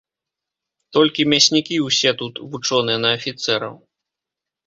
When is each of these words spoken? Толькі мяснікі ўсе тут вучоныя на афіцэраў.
Толькі 0.95 1.25
мяснікі 1.33 1.75
ўсе 1.87 2.13
тут 2.21 2.33
вучоныя 2.53 2.99
на 3.05 3.09
афіцэраў. 3.17 3.75